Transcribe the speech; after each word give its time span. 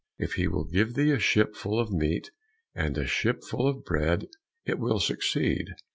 If 0.17 0.33
he 0.33 0.47
will 0.47 0.63
give 0.63 0.95
thee 0.95 1.11
a 1.11 1.19
ship 1.19 1.55
full 1.55 1.79
of 1.79 1.91
meat, 1.91 2.31
and 2.73 2.97
a 2.97 3.05
ship 3.05 3.43
full 3.43 3.67
of 3.67 3.83
bread, 3.83 4.25
it 4.65 4.79
will 4.79 4.97
succeed. 4.99 5.67